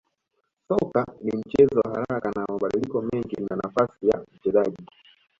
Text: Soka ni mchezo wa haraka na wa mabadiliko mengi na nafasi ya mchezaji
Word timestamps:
Soka 0.67 1.03
ni 1.23 1.37
mchezo 1.37 1.79
wa 1.79 1.89
haraka 1.91 2.31
na 2.35 2.41
wa 2.41 2.47
mabadiliko 2.53 3.01
mengi 3.01 3.35
na 3.41 3.55
nafasi 3.55 4.07
ya 4.07 4.25
mchezaji 4.33 4.87